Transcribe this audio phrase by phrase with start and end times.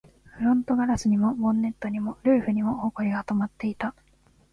[0.35, 3.93] フロントガラスにも、ボンネットにも、ルーフにも埃が溜まっていた